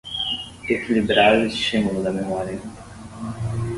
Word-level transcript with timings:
Equilibrar 0.73 1.33
o 1.35 1.45
estímulo 1.45 1.99
da 2.01 2.11
memória 2.17 2.57